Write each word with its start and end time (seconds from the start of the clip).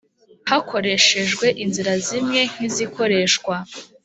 Hakoreshejwe 0.49 1.47
inzira 1.63 1.93
zimwe 2.07 2.41
nk 2.51 2.57
izikoreshwa 2.67 3.55